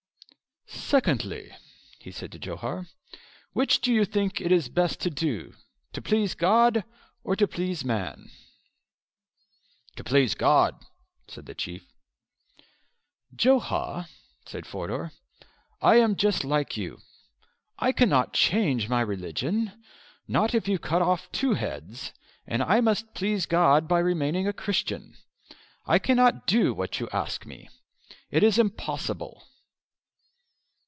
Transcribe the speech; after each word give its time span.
"Secondly," 0.73 1.53
he 1.99 2.11
said 2.11 2.33
to 2.33 2.39
Johar, 2.39 2.87
"which 3.53 3.79
do 3.79 3.93
you 3.93 4.03
think 4.03 4.39
it 4.41 4.73
best 4.73 4.99
to 5.01 5.09
do, 5.09 5.53
to 5.93 6.01
please 6.01 6.33
God 6.35 6.83
or 7.23 7.35
to 7.37 7.47
please 7.47 7.85
man?" 7.85 8.29
"To 9.95 10.03
please 10.03 10.35
God," 10.35 10.77
said 11.29 11.45
the 11.45 11.55
Chief. 11.55 11.85
"Johar," 13.33 14.07
said 14.45 14.65
Forder, 14.67 15.11
"I 15.81 15.95
am 15.95 16.17
just 16.17 16.43
like 16.43 16.75
you; 16.75 16.99
I 17.79 17.93
cannot 17.93 18.33
change 18.33 18.89
my 18.89 19.01
religion, 19.01 19.81
not 20.27 20.53
if 20.53 20.67
you 20.67 20.77
cut 20.77 21.01
off 21.01 21.31
two 21.31 21.53
heads; 21.53 22.11
and 22.45 22.61
I 22.63 22.81
must 22.81 23.13
please 23.13 23.45
God 23.45 23.87
by 23.87 23.99
remaining 23.99 24.45
a 24.45 24.53
Christian.... 24.53 25.15
I 25.85 25.99
cannot 25.99 26.47
do 26.47 26.73
what 26.73 26.99
you 26.99 27.07
ask 27.13 27.45
me. 27.45 27.69
It 28.29 28.43
is 28.43 28.59
impossible." 28.59 29.43